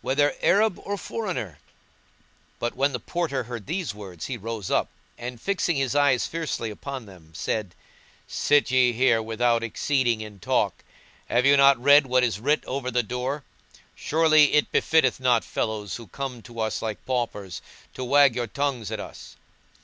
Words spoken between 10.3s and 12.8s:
talk! Have you not read what is writ